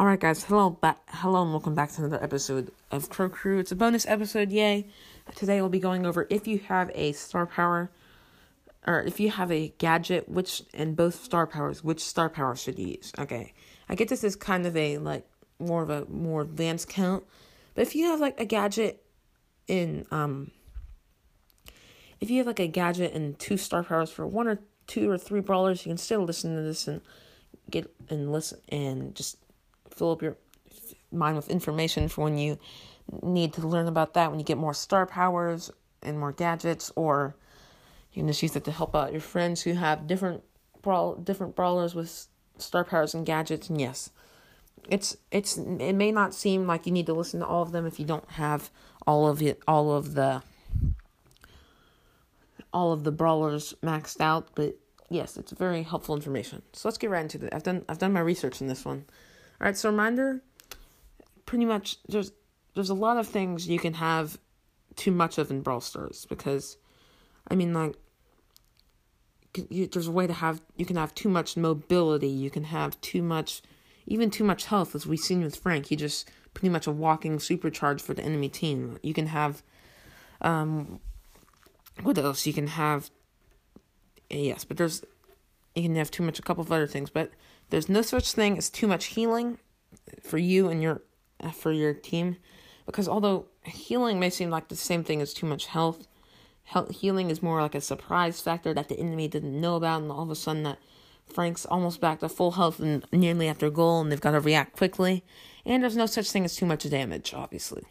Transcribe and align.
All 0.00 0.06
right, 0.06 0.18
guys. 0.18 0.42
Hello, 0.44 0.70
back. 0.70 0.98
Hello, 1.10 1.42
and 1.42 1.50
welcome 1.50 1.74
back 1.74 1.92
to 1.92 2.02
another 2.02 2.24
episode 2.24 2.72
of 2.90 3.10
Crow 3.10 3.28
Crew. 3.28 3.58
It's 3.58 3.70
a 3.70 3.76
bonus 3.76 4.06
episode, 4.06 4.50
yay! 4.50 4.86
Today 5.34 5.60
we'll 5.60 5.68
be 5.68 5.78
going 5.78 6.06
over 6.06 6.26
if 6.30 6.46
you 6.46 6.58
have 6.60 6.90
a 6.94 7.12
star 7.12 7.44
power, 7.44 7.90
or 8.86 9.02
if 9.02 9.20
you 9.20 9.28
have 9.28 9.52
a 9.52 9.74
gadget, 9.76 10.26
which 10.26 10.62
and 10.72 10.96
both 10.96 11.22
star 11.22 11.46
powers, 11.46 11.84
which 11.84 12.02
star 12.02 12.30
power 12.30 12.56
should 12.56 12.78
you 12.78 12.86
use? 12.96 13.12
Okay, 13.18 13.52
I 13.90 13.94
get 13.94 14.08
this 14.08 14.24
as 14.24 14.36
kind 14.36 14.64
of 14.64 14.74
a 14.74 14.96
like 14.96 15.28
more 15.58 15.82
of 15.82 15.90
a 15.90 16.06
more 16.06 16.40
advanced 16.40 16.88
count, 16.88 17.22
but 17.74 17.82
if 17.82 17.94
you 17.94 18.06
have 18.06 18.20
like 18.20 18.40
a 18.40 18.46
gadget 18.46 19.04
in 19.68 20.06
um, 20.10 20.50
if 22.20 22.30
you 22.30 22.38
have 22.38 22.46
like 22.46 22.58
a 22.58 22.68
gadget 22.68 23.12
and 23.12 23.38
two 23.38 23.58
star 23.58 23.82
powers 23.82 24.10
for 24.10 24.26
one 24.26 24.48
or 24.48 24.60
two 24.86 25.10
or 25.10 25.18
three 25.18 25.40
brawlers, 25.40 25.84
you 25.84 25.90
can 25.90 25.98
still 25.98 26.22
listen 26.22 26.56
to 26.56 26.62
this 26.62 26.88
and 26.88 27.02
get 27.70 27.94
and 28.08 28.32
listen 28.32 28.60
and 28.70 29.14
just 29.14 29.36
fill 29.90 30.12
up 30.12 30.22
your 30.22 30.36
mind 31.12 31.36
with 31.36 31.48
information 31.48 32.08
for 32.08 32.24
when 32.24 32.38
you 32.38 32.58
need 33.22 33.52
to 33.54 33.66
learn 33.66 33.88
about 33.88 34.14
that, 34.14 34.30
when 34.30 34.38
you 34.38 34.44
get 34.44 34.58
more 34.58 34.74
star 34.74 35.06
powers 35.06 35.70
and 36.02 36.18
more 36.18 36.32
gadgets, 36.32 36.92
or 36.96 37.34
you 38.12 38.20
can 38.20 38.28
just 38.28 38.42
use 38.42 38.56
it 38.56 38.64
to 38.64 38.72
help 38.72 38.94
out 38.94 39.12
your 39.12 39.20
friends 39.20 39.62
who 39.62 39.74
have 39.74 40.06
different 40.06 40.42
brawl 40.82 41.14
different 41.16 41.54
brawlers 41.54 41.94
with 41.94 42.26
star 42.58 42.84
powers 42.84 43.14
and 43.14 43.26
gadgets. 43.26 43.68
And 43.68 43.80
yes, 43.80 44.10
it's 44.88 45.16
it's 45.30 45.56
it 45.56 45.94
may 45.94 46.12
not 46.12 46.34
seem 46.34 46.66
like 46.66 46.86
you 46.86 46.92
need 46.92 47.06
to 47.06 47.14
listen 47.14 47.40
to 47.40 47.46
all 47.46 47.62
of 47.62 47.72
them 47.72 47.86
if 47.86 47.98
you 47.98 48.06
don't 48.06 48.28
have 48.30 48.70
all 49.06 49.26
of 49.26 49.42
it 49.42 49.60
all 49.66 49.92
of 49.92 50.14
the 50.14 50.42
all 52.72 52.92
of 52.92 53.04
the 53.04 53.12
brawlers 53.12 53.74
maxed 53.82 54.20
out, 54.20 54.48
but 54.54 54.76
yes, 55.08 55.36
it's 55.36 55.52
very 55.52 55.82
helpful 55.82 56.14
information. 56.14 56.62
So 56.72 56.88
let's 56.88 56.98
get 56.98 57.10
right 57.10 57.22
into 57.22 57.44
it. 57.44 57.54
I've 57.54 57.62
done 57.62 57.84
I've 57.88 57.98
done 57.98 58.12
my 58.12 58.20
research 58.20 58.60
in 58.60 58.68
this 58.68 58.84
one. 58.84 59.04
All 59.60 59.66
right, 59.66 59.76
so 59.76 59.90
reminder, 59.90 60.40
pretty 61.44 61.66
much 61.66 61.98
there's 62.08 62.32
there's 62.74 62.88
a 62.88 62.94
lot 62.94 63.18
of 63.18 63.28
things 63.28 63.68
you 63.68 63.78
can 63.78 63.94
have 63.94 64.38
too 64.96 65.10
much 65.10 65.36
of 65.36 65.50
in 65.50 65.60
Brawl 65.60 65.80
Stars 65.80 66.26
because, 66.28 66.78
I 67.48 67.54
mean, 67.54 67.74
like, 67.74 67.94
you, 69.68 69.86
there's 69.86 70.06
a 70.06 70.12
way 70.12 70.26
to 70.26 70.32
have 70.32 70.62
you 70.76 70.86
can 70.86 70.96
have 70.96 71.14
too 71.14 71.28
much 71.28 71.58
mobility, 71.58 72.28
you 72.28 72.48
can 72.48 72.64
have 72.64 72.98
too 73.02 73.22
much, 73.22 73.60
even 74.06 74.30
too 74.30 74.44
much 74.44 74.66
health, 74.66 74.94
as 74.94 75.06
we've 75.06 75.18
seen 75.18 75.42
with 75.42 75.56
Frank. 75.56 75.86
He 75.86 75.96
just 75.96 76.30
pretty 76.54 76.70
much 76.70 76.86
a 76.86 76.92
walking 76.92 77.36
supercharge 77.36 78.00
for 78.00 78.14
the 78.14 78.22
enemy 78.22 78.48
team. 78.48 78.98
You 79.02 79.12
can 79.12 79.26
have, 79.26 79.62
um, 80.40 81.00
what 82.02 82.16
else? 82.16 82.46
You 82.46 82.54
can 82.54 82.68
have, 82.68 83.10
yes, 84.30 84.64
but 84.64 84.78
there's 84.78 85.04
you 85.74 85.82
can 85.82 85.96
have 85.96 86.10
too 86.10 86.22
much 86.22 86.38
a 86.38 86.42
couple 86.42 86.62
of 86.62 86.72
other 86.72 86.86
things, 86.86 87.10
but 87.10 87.30
there's 87.70 87.88
no 87.88 88.02
such 88.02 88.32
thing 88.32 88.58
as 88.58 88.68
too 88.70 88.86
much 88.86 89.06
healing 89.06 89.58
for 90.22 90.38
you 90.38 90.68
and 90.68 90.82
your 90.82 91.02
for 91.54 91.72
your 91.72 91.94
team 91.94 92.36
because 92.86 93.08
although 93.08 93.46
healing 93.64 94.18
may 94.18 94.30
seem 94.30 94.50
like 94.50 94.68
the 94.68 94.76
same 94.76 95.04
thing 95.04 95.20
as 95.20 95.32
too 95.32 95.46
much 95.46 95.66
health, 95.66 96.06
health 96.64 96.90
healing 96.90 97.30
is 97.30 97.42
more 97.42 97.60
like 97.60 97.74
a 97.74 97.80
surprise 97.80 98.40
factor 98.40 98.74
that 98.74 98.88
the 98.88 98.98
enemy 98.98 99.28
didn't 99.28 99.60
know 99.60 99.76
about 99.76 100.02
and 100.02 100.10
all 100.10 100.22
of 100.22 100.30
a 100.30 100.34
sudden 100.34 100.62
that 100.64 100.78
Frank's 101.26 101.64
almost 101.66 102.00
back 102.00 102.20
to 102.20 102.28
full 102.28 102.52
health 102.52 102.80
and 102.80 103.04
nearly 103.12 103.48
after 103.48 103.70
goal 103.70 104.00
and 104.00 104.10
they've 104.10 104.20
got 104.20 104.32
to 104.32 104.40
react 104.40 104.76
quickly. 104.76 105.22
And 105.64 105.82
there's 105.82 105.96
no 105.96 106.06
such 106.06 106.30
thing 106.30 106.44
as 106.44 106.56
too 106.56 106.66
much 106.66 106.88
damage, 106.88 107.32
obviously. 107.34 107.84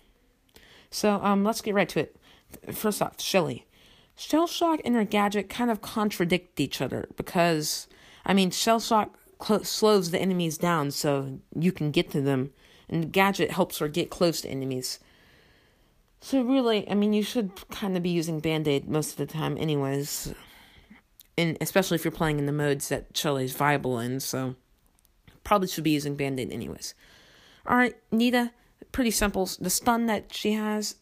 So 0.91 1.21
um 1.23 1.43
let's 1.43 1.61
get 1.61 1.75
right 1.75 1.89
to 1.89 1.99
it. 2.02 2.16
First 2.73 3.02
off, 3.02 3.21
Shelly. 3.21 3.66
Shell 4.16 4.47
Shock 4.47 4.81
and 4.83 4.95
her 4.95 5.05
gadget 5.05 5.47
kind 5.49 5.71
of 5.71 5.81
contradict 5.81 6.59
each 6.59 6.81
other 6.81 7.08
because 7.16 7.88
I 8.25 8.33
mean 8.33 8.52
Shell 8.52 8.81
Shock 8.81 9.17
cl- 9.42 9.64
slows 9.64 10.12
the 10.12 10.20
enemies 10.20 10.58
down 10.58 10.92
so 10.92 11.40
you 11.56 11.72
can 11.72 11.92
get 11.92 12.12
to 12.12 12.22
them, 12.22 12.52
and 12.88 13.12
Gadget 13.12 13.52
helps 13.52 13.80
her 13.80 13.88
get 13.88 14.09
close 14.09 14.42
to 14.42 14.50
enemies. 14.50 15.00
So 16.22 16.42
really, 16.42 16.90
I 16.90 16.95
mean, 16.95 17.14
you 17.14 17.23
should 17.23 17.52
kind 17.70 17.95
of 17.95 18.04
be 18.04 18.10
using 18.10 18.39
Band 18.39 18.67
Aid 18.67 18.89
most 18.89 19.11
of 19.11 19.17
the 19.17 19.26
time, 19.26 19.58
anyways, 19.58 20.33
and 21.38 21.58
especially 21.61 21.95
if 21.95 22.04
you're 22.04 22.11
playing 22.11 22.39
in 22.39 22.45
the 22.45 22.52
modes 22.52 22.89
that 22.89 23.16
Shelly's 23.16 23.54
viable 23.54 23.99
in. 23.99 24.20
So 24.20 24.55
probably 25.44 25.70
should 25.70 25.86
be 25.86 25.92
using 25.92 26.16
Band 26.16 26.39
Aid, 26.39 26.52
anyways. 26.52 26.94
All 27.66 27.78
right, 27.78 27.95
Nita, 28.11 28.52
pretty 28.92 29.11
simple. 29.11 29.49
The 29.60 29.70
stun 29.70 30.08
that 30.08 30.33
she 30.33 30.54
has 30.54 30.95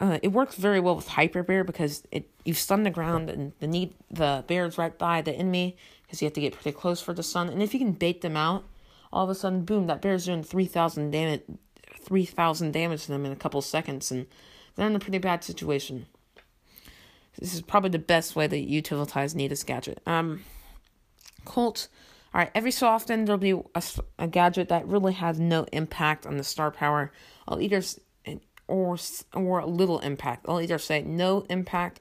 uh, 0.00 0.18
it 0.22 0.28
works 0.28 0.56
very 0.56 0.80
well 0.80 0.96
with 0.96 1.08
Hyper 1.08 1.42
Bear 1.42 1.64
because 1.64 2.02
it 2.10 2.28
you 2.44 2.54
stun 2.54 2.82
the 2.82 2.90
ground 2.90 3.30
and 3.30 3.52
the 3.60 3.66
need 3.66 3.94
the 4.10 4.44
bear's 4.46 4.78
right 4.78 4.96
by 4.96 5.22
the 5.22 5.32
enemy 5.32 5.76
because 6.02 6.20
you 6.20 6.26
have 6.26 6.32
to 6.34 6.40
get 6.40 6.54
pretty 6.54 6.76
close 6.76 7.00
for 7.00 7.14
the 7.14 7.22
stun. 7.22 7.48
And 7.48 7.62
if 7.62 7.72
you 7.72 7.80
can 7.80 7.92
bait 7.92 8.20
them 8.20 8.36
out, 8.36 8.64
all 9.12 9.24
of 9.24 9.30
a 9.30 9.34
sudden, 9.34 9.64
boom, 9.64 9.86
that 9.86 10.02
bear's 10.02 10.26
doing 10.26 10.42
three 10.42 10.66
thousand 10.66 11.10
damage, 11.10 11.42
three 12.00 12.24
thousand 12.24 12.72
damage 12.72 13.04
to 13.04 13.12
them 13.12 13.24
in 13.24 13.32
a 13.32 13.36
couple 13.36 13.62
seconds, 13.62 14.10
and 14.10 14.26
they're 14.74 14.86
in 14.86 14.96
a 14.96 15.00
pretty 15.00 15.18
bad 15.18 15.44
situation. 15.44 16.06
This 17.38 17.54
is 17.54 17.62
probably 17.62 17.90
the 17.90 17.98
best 17.98 18.36
way 18.36 18.46
you 18.46 18.76
utilize 18.76 19.34
Nita's 19.34 19.64
gadget. 19.64 20.00
Um, 20.06 20.44
Colt. 21.44 21.88
All 22.32 22.40
right, 22.40 22.50
every 22.54 22.72
so 22.72 22.88
often 22.88 23.24
there'll 23.24 23.38
be 23.38 23.52
a, 23.52 23.82
a 24.18 24.26
gadget 24.26 24.68
that 24.68 24.88
really 24.88 25.12
has 25.12 25.38
no 25.38 25.66
impact 25.72 26.26
on 26.26 26.36
the 26.36 26.42
star 26.42 26.72
power. 26.72 27.12
I'll 27.46 27.60
either 27.60 27.80
or 28.66 28.96
or 29.34 29.58
a 29.60 29.66
little 29.66 29.98
impact. 30.00 30.46
I'll 30.48 30.60
either 30.60 30.78
say 30.78 31.02
no 31.02 31.46
impact 31.50 32.00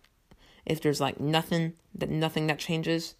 if 0.65 0.81
there's 0.81 1.01
like 1.01 1.19
nothing 1.19 1.73
that 1.95 2.09
nothing 2.09 2.47
that 2.47 2.59
changes. 2.59 3.15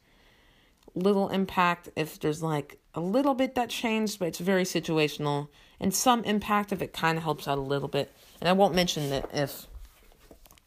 Little 0.96 1.30
impact 1.30 1.90
if 1.96 2.20
there's 2.20 2.44
like 2.44 2.80
a 2.94 3.02
little 3.02 3.34
bit 3.34 3.56
that 3.56 3.70
changed, 3.70 4.20
but 4.20 4.28
it's 4.28 4.40
very 4.40 4.64
situational. 4.64 5.48
And 5.80 5.94
some 5.94 6.24
impact 6.24 6.72
if 6.72 6.82
it 6.82 6.94
kind 6.94 7.18
of 7.18 7.24
helps 7.24 7.48
out 7.48 7.58
a 7.58 7.62
little 7.62 7.88
bit. 7.88 8.12
And 8.40 8.48
I 8.48 8.54
won't 8.54 8.76
mention 8.76 9.10
that 9.10 9.30
if 9.34 9.68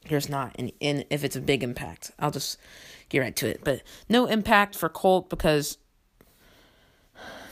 there's 0.09 0.29
not 0.29 0.55
any, 0.59 0.75
in 0.81 1.05
if 1.11 1.25
it's 1.25 1.37
a 1.37 1.41
big 1.41 1.63
impact. 1.63 2.11
I'll 2.19 2.31
just 2.31 2.59
get 3.09 3.21
right 3.21 3.37
to 3.37 3.49
it. 3.49 3.61
But 3.65 3.83
no 4.09 4.27
impact 4.27 4.77
for 4.77 4.89
Colt 4.89 5.31
because 5.31 5.79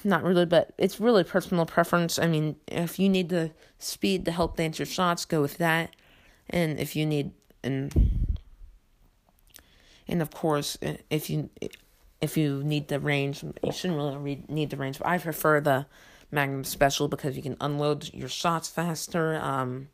not 0.05 0.23
really, 0.23 0.47
but 0.47 0.73
it's 0.79 1.01
really 1.01 1.25
personal 1.25 1.67
preference. 1.67 2.19
I 2.19 2.27
mean, 2.27 2.57
if 2.69 2.99
you 2.99 3.09
need 3.09 3.29
the 3.29 3.53
speed 3.79 4.25
to 4.25 4.33
help 4.33 4.57
dance 4.57 4.79
your 4.79 4.87
shots, 4.87 5.25
go 5.25 5.41
with 5.41 5.59
that. 5.59 5.95
And 6.51 6.79
if 6.79 6.95
you 6.95 7.07
need 7.07 7.33
and 7.63 8.37
and 10.07 10.21
of 10.21 10.31
course, 10.31 10.77
if 11.11 11.31
you 11.31 11.51
if 12.21 12.37
you 12.37 12.63
need 12.63 12.89
the 12.89 13.01
range, 13.01 13.43
you 13.43 13.73
shouldn't 13.73 13.99
really 13.99 14.45
need 14.49 14.71
the 14.71 14.77
range. 14.77 14.99
But 14.99 15.09
I 15.09 15.19
prefer 15.19 15.61
the 15.61 15.87
Magnum 16.31 16.65
Special 16.65 17.09
because 17.09 17.37
you 17.37 17.43
can 17.43 17.57
unload 17.61 18.13
your 18.13 18.29
shots 18.29 18.69
faster. 18.69 19.37
Um, 19.37 19.89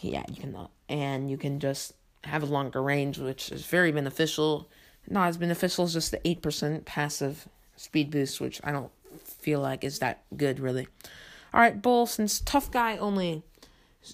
yeah, 0.00 0.24
you 0.28 0.40
can, 0.40 0.56
and 0.88 1.30
you 1.30 1.36
can 1.36 1.60
just 1.60 1.94
have 2.24 2.42
a 2.42 2.46
longer 2.46 2.82
range, 2.82 3.18
which 3.18 3.50
is 3.50 3.64
very 3.66 3.92
beneficial. 3.92 4.68
Not 5.08 5.28
as 5.28 5.36
beneficial 5.36 5.84
as 5.84 5.94
just 5.94 6.10
the 6.10 6.26
eight 6.26 6.42
percent 6.42 6.84
passive 6.84 7.48
speed 7.78 8.10
boost, 8.10 8.40
which 8.40 8.60
I 8.64 8.72
don't 8.72 8.90
feel 9.24 9.60
like 9.60 9.84
is 9.84 10.00
that 10.00 10.22
good, 10.36 10.60
really. 10.60 10.88
All 11.54 11.60
right, 11.60 11.80
Bull, 11.80 12.06
since 12.06 12.40
Tough 12.40 12.70
Guy 12.70 12.98
only 12.98 13.42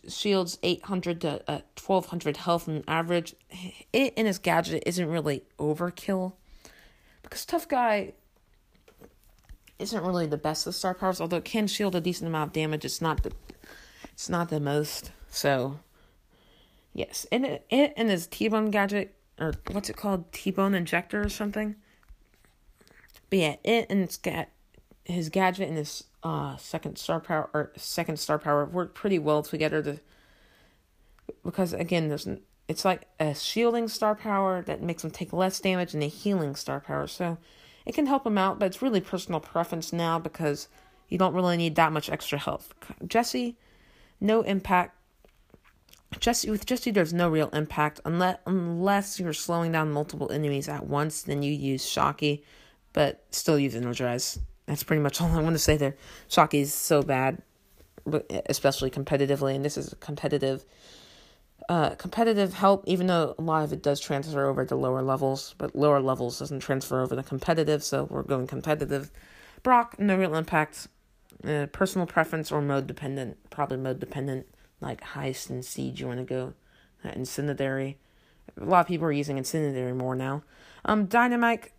shields 0.08 0.58
800 0.62 1.20
to 1.22 1.28
uh, 1.48 1.60
1200 1.82 2.38
health 2.38 2.68
on 2.68 2.84
average, 2.86 3.34
it 3.92 4.14
in 4.14 4.26
his 4.26 4.38
gadget 4.38 4.82
isn't 4.86 5.08
really 5.08 5.42
overkill. 5.58 6.34
Because 7.22 7.44
Tough 7.44 7.66
Guy 7.66 8.12
isn't 9.78 10.04
really 10.04 10.26
the 10.26 10.36
best 10.36 10.66
of 10.66 10.74
star 10.74 10.94
powers, 10.94 11.20
although 11.20 11.38
it 11.38 11.44
can 11.44 11.66
shield 11.66 11.94
a 11.94 12.00
decent 12.00 12.28
amount 12.28 12.48
of 12.48 12.52
damage. 12.52 12.84
It's 12.84 13.00
not 13.00 13.22
the 13.22 13.32
it's 14.12 14.28
not 14.28 14.48
the 14.48 14.60
most. 14.60 15.10
So 15.28 15.80
yes, 16.92 17.26
and 17.32 17.44
it, 17.44 17.66
it 17.70 17.94
and 17.96 18.10
his 18.10 18.26
T 18.26 18.48
Bone 18.48 18.70
gadget 18.70 19.14
or 19.38 19.54
what's 19.72 19.90
it 19.90 19.96
called, 19.96 20.32
T 20.32 20.50
Bone 20.50 20.74
injector 20.74 21.20
or 21.22 21.28
something. 21.28 21.74
But 23.34 23.40
yeah, 23.40 23.56
it 23.64 23.86
and 23.90 24.04
its 24.04 24.16
ga- 24.16 24.46
his 25.04 25.28
gadget 25.28 25.66
and 25.66 25.76
his 25.76 26.04
uh 26.22 26.56
second 26.56 26.98
star 26.98 27.18
power 27.18 27.50
or 27.52 27.72
second 27.76 28.20
star 28.20 28.38
power 28.38 28.64
work 28.64 28.94
pretty 28.94 29.18
well 29.18 29.42
together 29.42 29.82
to 29.82 29.98
because 31.44 31.72
again 31.72 32.06
there's 32.06 32.28
it's 32.68 32.84
like 32.84 33.08
a 33.18 33.34
shielding 33.34 33.88
star 33.88 34.14
power 34.14 34.62
that 34.62 34.84
makes 34.84 35.02
him 35.02 35.10
take 35.10 35.32
less 35.32 35.58
damage 35.58 35.94
and 35.94 36.02
a 36.04 36.06
healing 36.06 36.54
star 36.54 36.78
power. 36.78 37.08
So 37.08 37.36
it 37.84 37.96
can 37.96 38.06
help 38.06 38.24
him 38.24 38.38
out 38.38 38.60
but 38.60 38.66
it's 38.66 38.80
really 38.80 39.00
personal 39.00 39.40
preference 39.40 39.92
now 39.92 40.20
because 40.20 40.68
you 41.08 41.18
don't 41.18 41.34
really 41.34 41.56
need 41.56 41.74
that 41.74 41.90
much 41.90 42.08
extra 42.08 42.38
health. 42.38 42.72
Jesse, 43.04 43.56
no 44.20 44.42
impact. 44.42 44.96
Jesse 46.20 46.52
with 46.52 46.66
Jesse 46.66 46.92
there's 46.92 47.12
no 47.12 47.28
real 47.28 47.48
impact 47.48 48.00
unless 48.04 48.38
unless 48.46 49.18
you're 49.18 49.32
slowing 49.32 49.72
down 49.72 49.90
multiple 49.90 50.30
enemies 50.30 50.68
at 50.68 50.86
once 50.86 51.22
then 51.22 51.42
you 51.42 51.52
use 51.52 51.84
Shocky 51.84 52.44
but 52.94 53.22
still 53.30 53.58
use 53.58 53.74
Energize. 53.74 54.38
That's 54.66 54.82
pretty 54.82 55.02
much 55.02 55.20
all 55.20 55.28
I 55.28 55.42
want 55.42 55.54
to 55.54 55.58
say 55.58 55.76
there. 55.76 55.96
Shocky 56.28 56.60
is 56.60 56.72
so 56.72 57.02
bad, 57.02 57.42
especially 58.46 58.90
competitively, 58.90 59.54
and 59.54 59.62
this 59.64 59.76
is 59.76 59.92
a 59.92 59.96
competitive. 59.96 60.64
Uh, 61.68 61.94
competitive 61.94 62.52
help, 62.52 62.84
even 62.86 63.06
though 63.06 63.34
a 63.38 63.42
lot 63.42 63.64
of 63.64 63.72
it 63.72 63.82
does 63.82 63.98
transfer 63.98 64.44
over 64.46 64.66
to 64.66 64.76
lower 64.76 65.00
levels, 65.00 65.54
but 65.56 65.74
lower 65.74 66.00
levels 66.00 66.38
doesn't 66.38 66.60
transfer 66.60 67.00
over 67.00 67.16
to 67.16 67.22
competitive, 67.22 67.82
so 67.82 68.04
we're 68.10 68.22
going 68.22 68.46
competitive. 68.46 69.10
Brock, 69.62 69.98
no 69.98 70.16
real 70.16 70.34
impact. 70.34 70.88
uh, 71.46 71.66
personal 71.72 72.06
preference 72.06 72.50
or 72.52 72.60
mode 72.60 72.86
dependent. 72.86 73.38
Probably 73.50 73.76
mode 73.78 74.00
dependent, 74.00 74.46
like 74.80 75.00
heist 75.02 75.50
and 75.50 75.64
siege. 75.64 76.00
You 76.00 76.06
want 76.08 76.18
to 76.20 76.24
go 76.24 76.54
uh, 77.04 77.10
incendiary. 77.14 77.98
A 78.60 78.64
lot 78.64 78.80
of 78.80 78.86
people 78.86 79.06
are 79.06 79.12
using 79.12 79.38
incendiary 79.38 79.94
more 79.94 80.14
now. 80.14 80.42
Um, 80.84 81.06
Dynamike, 81.06 81.70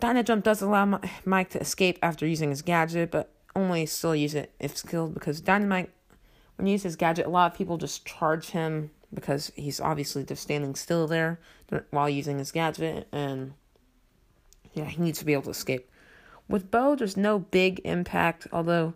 Dynajump 0.00 0.42
does 0.42 0.60
allow 0.60 1.00
Mike 1.24 1.50
to 1.50 1.60
escape 1.60 1.98
after 2.02 2.26
using 2.26 2.50
his 2.50 2.62
gadget, 2.62 3.10
but 3.10 3.30
only 3.56 3.86
still 3.86 4.14
use 4.14 4.34
it 4.34 4.52
if 4.58 4.76
skilled 4.76 5.14
because 5.14 5.40
Dynamike, 5.40 5.88
when 6.56 6.66
you 6.66 6.72
use 6.72 6.82
his 6.82 6.96
gadget, 6.96 7.26
a 7.26 7.30
lot 7.30 7.52
of 7.52 7.56
people 7.56 7.78
just 7.78 8.04
charge 8.04 8.50
him 8.50 8.90
because 9.12 9.52
he's 9.54 9.80
obviously 9.80 10.24
just 10.24 10.42
standing 10.42 10.74
still 10.74 11.06
there 11.06 11.38
while 11.90 12.08
using 12.08 12.38
his 12.38 12.50
gadget, 12.50 13.06
and 13.12 13.54
yeah, 14.72 14.84
he 14.84 15.00
needs 15.00 15.18
to 15.20 15.24
be 15.24 15.32
able 15.32 15.44
to 15.44 15.50
escape. 15.50 15.88
With 16.48 16.70
Bo, 16.70 16.96
there's 16.96 17.16
no 17.16 17.38
big 17.38 17.80
impact, 17.84 18.46
although 18.52 18.94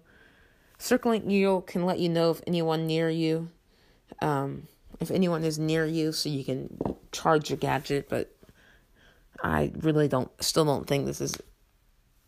circling 0.79 1.31
eagle 1.31 1.63
can 1.63 1.87
let 1.87 1.99
you 1.99 2.09
know 2.09 2.31
if 2.31 2.43
anyone 2.47 2.87
near 2.87 3.09
you, 3.09 3.51
um, 4.21 4.67
if 5.01 5.11
anyone 5.11 5.45
is 5.45 5.59
near 5.59 5.87
you, 5.87 6.13
so 6.13 6.29
you 6.29 6.45
can 6.45 6.69
charge 7.13 7.51
your 7.51 7.57
gadget. 7.57 8.09
But 8.09 8.35
I 9.43 9.73
really 9.81 10.09
don't, 10.09 10.31
still 10.43 10.65
don't 10.65 10.87
think 10.87 11.07
this 11.07 11.21
is 11.21 11.37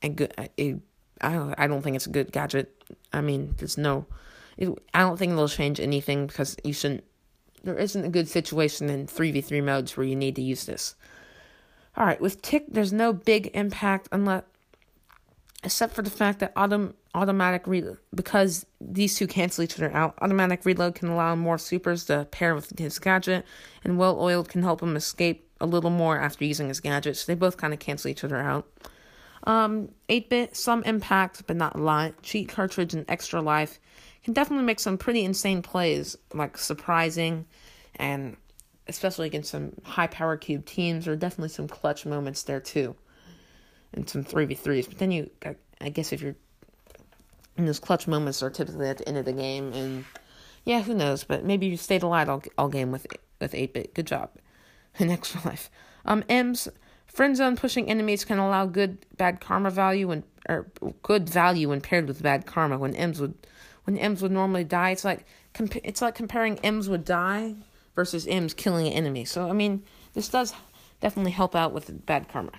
a 0.02 0.08
good. 0.08 0.32
I 0.38 1.32
don't, 1.32 1.54
I 1.58 1.66
don't 1.66 1.82
think 1.82 1.96
it's 1.96 2.06
a 2.06 2.10
good 2.10 2.32
gadget. 2.32 2.82
I 3.12 3.20
mean, 3.20 3.54
there's 3.58 3.76
no. 3.76 4.06
It, 4.56 4.70
I 4.94 5.00
don't 5.00 5.16
think 5.16 5.32
it'll 5.32 5.48
change 5.48 5.80
anything 5.80 6.26
because 6.26 6.56
you 6.64 6.72
shouldn't. 6.72 7.04
There 7.62 7.76
isn't 7.76 8.04
a 8.04 8.08
good 8.08 8.28
situation 8.28 8.88
in 8.88 9.06
three 9.06 9.32
v 9.32 9.40
three 9.40 9.60
modes 9.60 9.96
where 9.96 10.06
you 10.06 10.16
need 10.16 10.36
to 10.36 10.42
use 10.42 10.64
this. 10.64 10.94
All 11.96 12.06
right, 12.06 12.20
with 12.20 12.40
tick, 12.40 12.66
there's 12.68 12.92
no 12.92 13.12
big 13.12 13.50
impact 13.52 14.08
unless 14.12 14.44
except 15.62 15.94
for 15.94 16.02
the 16.02 16.10
fact 16.10 16.38
that 16.38 16.54
autom- 16.54 16.94
automatic 17.14 17.66
reload 17.66 17.98
because 18.14 18.64
these 18.80 19.16
two 19.16 19.26
cancel 19.26 19.64
each 19.64 19.74
other 19.74 19.92
out. 19.92 20.14
Automatic 20.22 20.64
reload 20.64 20.94
can 20.94 21.08
allow 21.08 21.34
more 21.34 21.58
supers 21.58 22.04
to 22.06 22.26
pair 22.30 22.54
with 22.54 22.78
his 22.78 22.98
gadget, 22.98 23.44
and 23.84 23.98
well 23.98 24.18
oiled 24.18 24.48
can 24.48 24.62
help 24.62 24.82
him 24.82 24.96
escape 24.96 25.49
a 25.60 25.66
little 25.66 25.90
more 25.90 26.18
after 26.18 26.44
using 26.44 26.68
his 26.68 26.80
gadgets. 26.80 27.26
They 27.26 27.34
both 27.34 27.56
kind 27.56 27.72
of 27.72 27.78
cancel 27.78 28.10
each 28.10 28.24
other 28.24 28.38
out. 28.38 28.66
Um, 29.44 29.90
8 30.08 30.28
bit, 30.28 30.56
some 30.56 30.82
impact, 30.84 31.46
but 31.46 31.56
not 31.56 31.76
a 31.76 31.82
lot. 31.82 32.22
Cheat 32.22 32.48
cartridge 32.48 32.94
and 32.94 33.04
extra 33.08 33.40
life 33.40 33.78
can 34.24 34.34
definitely 34.34 34.66
make 34.66 34.80
some 34.80 34.98
pretty 34.98 35.24
insane 35.24 35.62
plays, 35.62 36.16
like 36.34 36.58
surprising, 36.58 37.46
and 37.96 38.36
especially 38.86 39.26
against 39.26 39.50
some 39.50 39.72
high 39.82 40.06
power 40.08 40.36
cube 40.36 40.66
teams, 40.66 41.08
or 41.08 41.16
definitely 41.16 41.48
some 41.48 41.68
clutch 41.68 42.04
moments 42.04 42.42
there 42.42 42.60
too 42.60 42.94
and 43.92 44.08
some 44.08 44.24
3v3s. 44.24 44.88
But 44.88 44.98
then 44.98 45.10
you, 45.10 45.30
I 45.80 45.88
guess 45.88 46.12
if 46.12 46.22
you're, 46.22 46.36
in 47.56 47.66
those 47.66 47.80
clutch 47.80 48.06
moments 48.06 48.42
are 48.42 48.50
typically 48.50 48.88
at 48.88 48.98
the 48.98 49.08
end 49.08 49.18
of 49.18 49.24
the 49.24 49.32
game, 49.32 49.72
and 49.72 50.04
yeah, 50.64 50.82
who 50.82 50.94
knows? 50.94 51.24
But 51.24 51.44
maybe 51.44 51.66
you 51.66 51.76
stayed 51.76 52.02
alive 52.02 52.28
all, 52.28 52.42
all 52.56 52.68
game 52.68 52.92
with 52.92 53.06
with 53.40 53.54
8 53.54 53.72
bit. 53.72 53.94
Good 53.94 54.06
job. 54.06 54.30
In 54.98 55.10
extra 55.10 55.40
life. 55.44 55.70
Um, 56.04 56.22
Emz 56.24 56.68
friend 57.06 57.36
zone 57.36 57.56
pushing 57.56 57.88
enemies 57.90 58.24
can 58.24 58.38
allow 58.38 58.66
good 58.66 59.04
bad 59.16 59.40
karma 59.40 59.70
value 59.70 60.08
when 60.08 60.24
or 60.48 60.66
good 61.02 61.28
value 61.28 61.68
when 61.68 61.80
paired 61.80 62.06
with 62.08 62.22
bad 62.22 62.46
karma. 62.46 62.78
When 62.78 62.94
Emz 62.94 63.20
would 63.20 63.34
when 63.84 63.98
Emz 63.98 64.22
would 64.22 64.32
normally 64.32 64.64
die, 64.64 64.90
it's 64.90 65.04
like 65.04 65.24
comp- 65.52 65.84
it's 65.84 66.02
like 66.02 66.14
comparing 66.14 66.56
Emz 66.58 66.88
would 66.88 67.04
die 67.04 67.54
versus 67.94 68.26
Emz 68.26 68.54
killing 68.54 68.86
an 68.86 68.92
enemy. 68.92 69.24
So 69.24 69.48
I 69.48 69.52
mean, 69.52 69.82
this 70.14 70.28
does 70.28 70.54
definitely 71.00 71.32
help 71.32 71.54
out 71.54 71.72
with 71.72 72.06
bad 72.06 72.28
karma. 72.28 72.52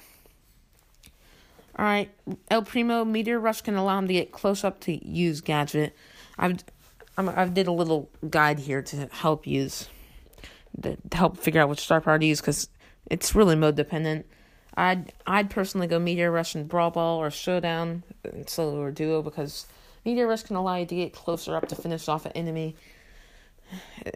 All 1.78 1.86
right, 1.86 2.12
El 2.50 2.64
Primo 2.64 3.06
Meteor 3.06 3.40
Rush 3.40 3.62
can 3.62 3.76
allow 3.76 3.98
him 3.98 4.08
to 4.08 4.14
get 4.14 4.32
close 4.32 4.64
up 4.64 4.82
to 4.82 5.08
use 5.08 5.42
gadget. 5.42 5.96
I've 6.38 6.64
I've 7.18 7.54
did 7.54 7.68
a 7.68 7.72
little 7.72 8.10
guide 8.30 8.60
here 8.60 8.82
to 8.82 9.08
help 9.12 9.48
use 9.48 9.88
to 10.82 10.98
help 11.12 11.38
figure 11.38 11.62
out 11.62 11.70
which 11.70 11.80
star 11.80 12.02
power 12.02 12.20
to 12.20 12.26
use 12.26 12.42
because 12.42 12.70
it's 13.10 13.36
really 13.36 13.56
mode 13.56 13.76
dependent. 13.76 14.26
I'd 14.76 15.12
I'd 15.28 15.50
personally 15.50 15.88
go 15.88 16.00
Meteor 16.00 16.32
Rush 16.32 16.56
and 16.56 16.68
Brawl 16.68 16.92
Ball 16.92 17.18
or 17.18 17.30
Showdown 17.30 18.04
solo 18.48 18.82
or 18.82 18.92
duo 18.92 19.22
because 19.22 19.66
Meteor 20.06 20.28
Rush 20.28 20.44
can 20.44 20.56
allow 20.56 20.78
you 20.78 20.86
to 20.86 20.96
get 20.96 21.14
closer 21.14 21.56
up 21.56 21.68
to 21.68 21.76
finish 21.76 22.08
off 22.08 22.26
an 22.26 22.32
enemy, 22.34 22.76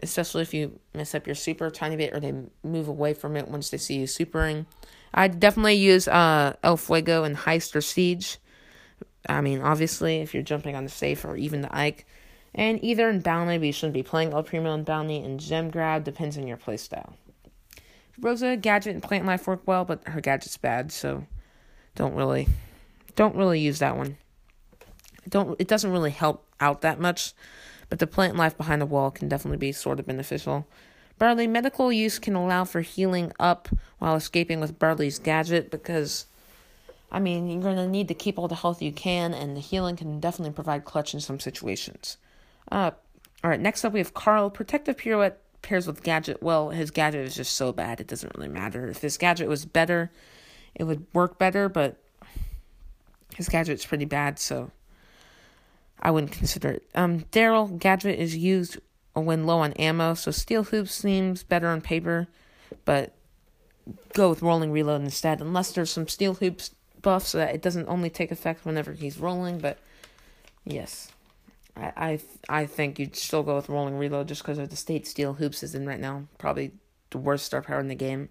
especially 0.02 0.42
if 0.42 0.54
you 0.54 0.78
mess 0.94 1.14
up 1.14 1.26
your 1.26 1.34
super 1.34 1.66
a 1.66 1.70
tiny 1.70 1.96
bit 1.96 2.14
or 2.14 2.20
they 2.20 2.34
move 2.64 2.88
away 2.88 3.12
from 3.12 3.36
it 3.36 3.48
once 3.48 3.70
they 3.70 3.76
see 3.76 3.96
you 3.96 4.06
supering. 4.06 4.66
I'd 5.12 5.40
definitely 5.40 5.74
use 5.74 6.08
uh, 6.08 6.54
El 6.62 6.76
Fuego 6.76 7.24
and 7.24 7.36
Heist 7.36 7.74
or 7.76 7.80
Siege. 7.80 8.38
I 9.28 9.40
mean, 9.40 9.60
obviously, 9.60 10.18
if 10.18 10.34
you're 10.34 10.42
jumping 10.42 10.76
on 10.76 10.84
the 10.84 10.90
safe 10.90 11.24
or 11.24 11.36
even 11.36 11.62
the 11.62 11.76
Ike. 11.76 12.06
And 12.56 12.82
either 12.82 13.10
in 13.10 13.20
Bounty, 13.20 13.58
but 13.58 13.66
you 13.66 13.72
shouldn't 13.72 13.92
be 13.94 14.02
playing 14.02 14.32
El 14.32 14.42
Primo 14.42 14.72
and 14.72 14.84
Bounty, 14.84 15.18
and 15.18 15.38
Gem 15.38 15.70
Grab 15.70 16.04
depends 16.04 16.38
on 16.38 16.46
your 16.46 16.56
playstyle. 16.56 17.12
Rosa, 18.18 18.56
Gadget, 18.56 18.94
and 18.94 19.02
Plant 19.02 19.26
Life 19.26 19.46
work 19.46 19.60
well, 19.66 19.84
but 19.84 20.08
her 20.08 20.22
gadget's 20.22 20.56
bad, 20.56 20.90
so 20.90 21.26
don't 21.94 22.14
really, 22.14 22.48
don't 23.14 23.36
really 23.36 23.60
use 23.60 23.78
that 23.80 23.96
one. 23.96 24.16
Don't 25.28 25.60
it 25.60 25.68
doesn't 25.68 25.90
really 25.90 26.12
help 26.12 26.46
out 26.58 26.80
that 26.80 26.98
much, 26.98 27.34
but 27.90 27.98
the 27.98 28.06
Plant 28.06 28.36
Life 28.36 28.56
behind 28.56 28.80
the 28.80 28.86
wall 28.86 29.10
can 29.10 29.28
definitely 29.28 29.58
be 29.58 29.72
sort 29.72 30.00
of 30.00 30.06
beneficial. 30.06 30.66
Barley 31.18 31.46
medical 31.46 31.92
use 31.92 32.18
can 32.18 32.34
allow 32.34 32.64
for 32.64 32.80
healing 32.80 33.32
up 33.38 33.68
while 33.98 34.16
escaping 34.16 34.60
with 34.60 34.78
Barley's 34.78 35.18
gadget 35.18 35.70
because, 35.70 36.26
I 37.10 37.20
mean, 37.20 37.48
you're 37.48 37.62
going 37.62 37.76
to 37.76 37.88
need 37.88 38.08
to 38.08 38.14
keep 38.14 38.38
all 38.38 38.48
the 38.48 38.54
health 38.54 38.80
you 38.80 38.92
can, 38.92 39.34
and 39.34 39.56
the 39.56 39.60
healing 39.60 39.96
can 39.96 40.20
definitely 40.20 40.54
provide 40.54 40.84
clutch 40.84 41.12
in 41.12 41.20
some 41.20 41.40
situations. 41.40 42.16
Uh, 42.70 42.90
all 43.44 43.50
right, 43.50 43.60
next 43.60 43.84
up 43.84 43.92
we 43.92 44.00
have 44.00 44.14
Carl. 44.14 44.50
Protective 44.50 44.96
pirouette 44.96 45.42
pairs 45.62 45.86
with 45.86 46.02
gadget. 46.02 46.42
Well, 46.42 46.70
his 46.70 46.90
gadget 46.90 47.26
is 47.26 47.34
just 47.34 47.54
so 47.54 47.72
bad, 47.72 48.00
it 48.00 48.06
doesn't 48.06 48.34
really 48.36 48.48
matter. 48.48 48.88
If 48.88 48.98
his 48.98 49.16
gadget 49.16 49.48
was 49.48 49.64
better, 49.64 50.10
it 50.74 50.84
would 50.84 51.06
work 51.12 51.38
better, 51.38 51.68
but 51.68 51.96
his 53.34 53.48
gadget's 53.48 53.84
pretty 53.84 54.04
bad, 54.04 54.38
so 54.38 54.70
I 56.00 56.10
wouldn't 56.10 56.32
consider 56.32 56.70
it. 56.70 56.88
Um, 56.94 57.20
Daryl 57.32 57.78
gadget 57.78 58.18
is 58.18 58.36
used 58.36 58.78
when 59.14 59.46
low 59.46 59.58
on 59.58 59.72
ammo. 59.74 60.14
So 60.14 60.30
steel 60.30 60.64
hoops 60.64 60.94
seems 60.94 61.42
better 61.42 61.68
on 61.68 61.80
paper, 61.80 62.28
but 62.84 63.14
go 64.14 64.30
with 64.30 64.42
rolling 64.42 64.72
reload 64.72 65.02
instead. 65.02 65.40
Unless 65.40 65.72
there's 65.72 65.90
some 65.90 66.08
steel 66.08 66.34
hoops 66.34 66.70
buff 67.02 67.26
so 67.26 67.38
that 67.38 67.54
it 67.54 67.62
doesn't 67.62 67.88
only 67.88 68.10
take 68.10 68.30
effect 68.30 68.64
whenever 68.64 68.92
he's 68.92 69.18
rolling. 69.18 69.58
But 69.58 69.78
yes, 70.64 71.08
I 71.76 71.92
I, 71.96 72.20
I 72.48 72.66
think 72.66 72.98
you'd 72.98 73.16
still 73.16 73.42
go 73.42 73.56
with 73.56 73.68
rolling 73.68 73.98
reload 73.98 74.28
just 74.28 74.42
because 74.42 74.58
of 74.58 74.70
the 74.70 74.76
state 74.76 75.06
steel 75.06 75.34
hoops 75.34 75.62
is 75.62 75.74
in 75.74 75.86
right 75.86 76.00
now. 76.00 76.24
Probably 76.38 76.72
the 77.10 77.18
worst 77.18 77.46
star 77.46 77.62
power 77.62 77.80
in 77.80 77.88
the 77.88 77.94
game. 77.94 78.28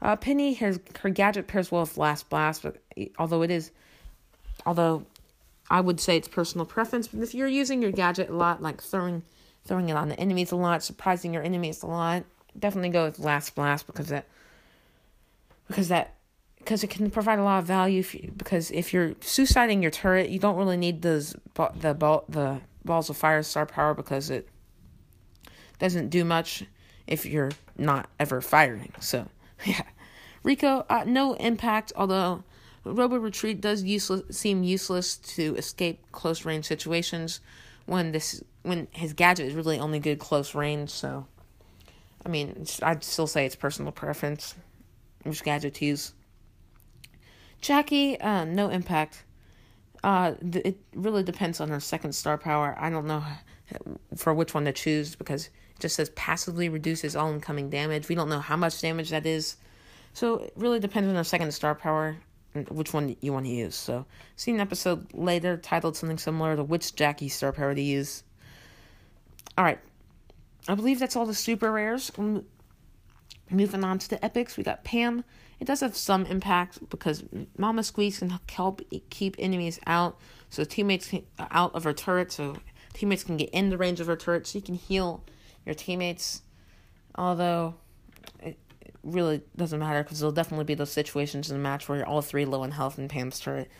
Uh, 0.00 0.16
Penny, 0.16 0.54
her 0.54 0.74
her 1.00 1.10
gadget 1.10 1.46
pairs 1.46 1.70
well 1.70 1.82
with 1.82 1.96
Last 1.96 2.28
Blast, 2.28 2.62
but 2.62 2.76
although 3.18 3.42
it 3.42 3.50
is, 3.50 3.70
although 4.66 5.06
I 5.70 5.80
would 5.80 6.00
say 6.00 6.16
it's 6.16 6.28
personal 6.28 6.66
preference, 6.66 7.08
but 7.08 7.22
if 7.22 7.34
you're 7.34 7.48
using 7.48 7.80
your 7.80 7.92
gadget 7.92 8.28
a 8.28 8.34
lot, 8.34 8.60
like 8.60 8.82
throwing 8.82 9.22
throwing 9.64 9.88
it 9.88 9.96
on 9.96 10.08
the 10.08 10.18
enemies 10.18 10.50
a 10.50 10.56
lot, 10.56 10.82
surprising 10.82 11.32
your 11.32 11.42
enemies 11.42 11.82
a 11.82 11.86
lot. 11.86 12.24
Definitely 12.58 12.90
go 12.90 13.04
with 13.04 13.18
Last 13.18 13.54
Blast 13.54 13.86
because 13.86 14.08
that 14.08 14.26
because 15.68 15.88
that 15.88 16.14
because 16.64 16.84
it 16.84 16.90
can 16.90 17.10
provide 17.10 17.38
a 17.38 17.44
lot 17.44 17.58
of 17.58 17.64
value. 17.64 18.00
If 18.00 18.14
you, 18.14 18.32
because 18.36 18.70
if 18.70 18.92
you're 18.92 19.10
suiciding 19.16 19.82
your 19.82 19.90
turret, 19.90 20.30
you 20.30 20.38
don't 20.38 20.56
really 20.56 20.76
need 20.76 21.02
those 21.02 21.34
the 21.76 21.94
ball 21.94 22.24
the 22.28 22.60
balls 22.84 23.10
of 23.10 23.16
fire 23.16 23.42
star 23.42 23.66
power 23.66 23.94
because 23.94 24.30
it 24.30 24.48
doesn't 25.78 26.08
do 26.08 26.24
much 26.24 26.64
if 27.06 27.26
you're 27.26 27.50
not 27.76 28.08
ever 28.18 28.40
firing. 28.40 28.92
So 29.00 29.28
yeah, 29.64 29.82
Rico 30.42 30.86
uh, 30.88 31.04
no 31.06 31.34
impact. 31.34 31.92
Although 31.96 32.44
Robo 32.84 33.16
Retreat 33.16 33.60
does 33.60 33.82
useless 33.82 34.36
seem 34.36 34.62
useless 34.62 35.16
to 35.16 35.56
escape 35.56 36.04
close 36.12 36.44
range 36.44 36.64
situations 36.64 37.40
when 37.86 38.12
this 38.12 38.42
when 38.62 38.86
his 38.92 39.12
gadget 39.12 39.48
is 39.48 39.54
really 39.54 39.78
only 39.78 39.98
good 39.98 40.18
close 40.18 40.54
range. 40.54 40.90
So, 40.90 41.26
I 42.24 42.28
mean, 42.28 42.66
I'd 42.82 43.02
still 43.02 43.26
say 43.26 43.46
it's 43.46 43.56
personal 43.56 43.92
preference 43.92 44.54
which 45.24 45.42
gadget 45.42 45.74
to 45.74 45.84
use. 45.84 46.12
Jackie, 47.62 48.20
uh, 48.20 48.44
no 48.44 48.68
impact. 48.68 49.24
Uh, 50.04 50.34
th- 50.40 50.64
it 50.66 50.80
really 50.94 51.22
depends 51.22 51.60
on 51.60 51.68
her 51.68 51.80
second 51.80 52.12
star 52.12 52.36
power. 52.36 52.76
I 52.78 52.90
don't 52.90 53.06
know 53.06 53.24
for 54.16 54.34
which 54.34 54.52
one 54.52 54.66
to 54.66 54.72
choose 54.72 55.14
because 55.14 55.46
it 55.46 55.80
just 55.80 55.96
says 55.96 56.10
passively 56.10 56.68
reduces 56.68 57.16
all 57.16 57.32
incoming 57.32 57.70
damage. 57.70 58.08
We 58.08 58.14
don't 58.14 58.28
know 58.28 58.40
how 58.40 58.56
much 58.56 58.80
damage 58.80 59.10
that 59.10 59.24
is. 59.24 59.56
So 60.12 60.38
it 60.38 60.52
really 60.56 60.80
depends 60.80 61.08
on 61.08 61.14
her 61.14 61.24
second 61.24 61.52
star 61.52 61.74
power 61.74 62.16
which 62.68 62.92
one 62.92 63.16
you 63.20 63.32
want 63.32 63.46
to 63.46 63.52
use. 63.52 63.74
So, 63.74 64.04
see 64.36 64.50
an 64.52 64.60
episode 64.60 65.14
later 65.14 65.56
titled 65.56 65.96
something 65.96 66.18
similar 66.18 66.56
to 66.56 66.64
which 66.64 66.94
Jackie 66.94 67.28
star 67.28 67.52
power 67.52 67.74
to 67.74 67.80
use. 67.80 68.22
All 69.56 69.64
right, 69.64 69.78
I 70.68 70.74
believe 70.74 70.98
that's 70.98 71.16
all 71.16 71.26
the 71.26 71.34
super 71.34 71.72
rares. 71.72 72.10
Moving 73.50 73.84
on 73.84 73.98
to 73.98 74.10
the 74.10 74.22
epics, 74.24 74.56
we 74.56 74.64
got 74.64 74.84
Pam 74.84 75.24
It 75.62 75.66
does 75.66 75.78
have 75.78 75.96
some 75.96 76.26
impact 76.26 76.90
because 76.90 77.22
Mama 77.56 77.84
Squeeze 77.84 78.18
can 78.18 78.36
help 78.48 78.82
keep 79.10 79.36
enemies 79.38 79.78
out, 79.86 80.18
so 80.50 80.64
teammates 80.64 81.06
can, 81.06 81.24
out 81.38 81.72
of 81.76 81.84
her 81.84 81.92
turret, 81.92 82.32
so 82.32 82.56
teammates 82.94 83.22
can 83.22 83.36
get 83.36 83.48
in 83.50 83.70
the 83.70 83.78
range 83.78 84.00
of 84.00 84.08
her 84.08 84.16
turret, 84.16 84.44
so 84.44 84.58
you 84.58 84.62
can 84.62 84.74
heal 84.74 85.22
your 85.64 85.76
teammates. 85.76 86.42
Although 87.14 87.76
it 88.40 88.58
really 89.04 89.40
doesn't 89.54 89.78
matter 89.78 90.02
because 90.02 90.18
there'll 90.18 90.32
definitely 90.32 90.64
be 90.64 90.74
those 90.74 90.90
situations 90.90 91.48
in 91.48 91.56
the 91.56 91.62
match 91.62 91.88
where 91.88 91.98
you're 91.98 92.08
all 92.08 92.22
three 92.22 92.44
low 92.44 92.64
in 92.64 92.72
health 92.72 92.98
and 92.98 93.08
Pam's 93.08 93.38
turret. 93.38 93.70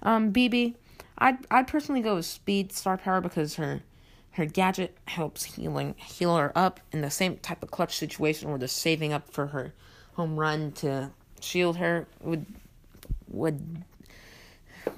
Um, 0.00 0.30
Bibi, 0.30 0.76
I'd 1.18 1.38
I'd 1.50 1.66
personally 1.66 2.02
go 2.02 2.14
with 2.14 2.26
speed 2.26 2.70
star 2.70 2.96
power 2.96 3.20
because 3.20 3.56
her 3.56 3.82
her 4.30 4.46
gadget 4.46 4.96
helps 5.08 5.42
healing 5.42 5.96
heal 5.98 6.36
her 6.36 6.56
up 6.56 6.78
in 6.92 7.00
the 7.00 7.10
same 7.10 7.38
type 7.38 7.64
of 7.64 7.72
clutch 7.72 7.96
situation 7.96 8.48
where 8.48 8.58
they're 8.58 8.68
saving 8.68 9.12
up 9.12 9.28
for 9.28 9.48
her 9.48 9.74
home 10.14 10.38
run 10.38 10.70
to 10.72 11.10
shield 11.42 11.76
her 11.76 12.06
would 12.20 12.46
would 13.28 13.84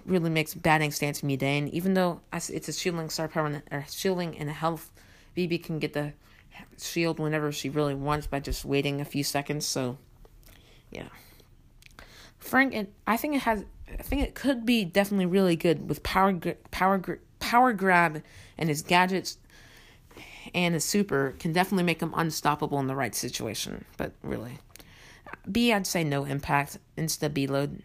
really 0.07 0.31
makes 0.31 0.55
batting 0.55 0.91
stance 0.91 1.23
mundane. 1.23 1.69
Even 1.69 1.95
though 1.95 2.21
it's 2.33 2.69
a 2.69 2.73
shielding 2.73 3.11
star 3.11 3.29
power 3.29 3.63
or 3.71 3.85
shielding 3.91 4.37
and 4.39 4.49
a 4.49 4.53
health, 4.53 4.91
Bibi 5.35 5.59
can 5.59 5.79
get 5.79 5.93
the 5.93 6.13
shield 6.79 7.19
whenever 7.19 7.53
she 7.53 7.69
really 7.69 7.95
wants 7.95 8.27
by 8.27 8.41
just 8.41 8.65
waiting 8.65 9.01
a 9.01 9.05
few 9.05 9.25
seconds. 9.25 9.67
So, 9.67 9.99
yeah. 10.91 11.09
Frank, 12.39 12.75
it, 12.75 12.93
I 13.07 13.17
think 13.17 13.37
it 13.37 13.43
has. 13.43 13.65
I 13.99 14.03
think 14.03 14.23
it 14.23 14.35
could 14.35 14.67
be 14.67 14.85
definitely 14.85 15.27
really 15.27 15.57
good 15.57 15.89
with 15.89 16.03
power, 16.03 16.35
power, 16.71 17.21
power 17.39 17.73
grab, 17.73 18.23
and 18.59 18.69
his 18.69 18.83
gadgets 18.83 19.39
and 20.55 20.75
his 20.75 20.85
super 20.85 21.35
can 21.39 21.53
definitely 21.53 21.85
make 21.85 22.01
him 22.01 22.13
unstoppable 22.17 22.79
in 22.81 22.87
the 22.87 22.95
right 22.95 23.15
situation. 23.15 23.85
But 23.97 24.13
really, 24.23 24.59
B, 25.51 25.73
I'd 25.73 25.87
say 25.87 26.05
no 26.05 26.25
impact. 26.25 26.79
Insta 26.97 27.29
Beaload. 27.29 27.81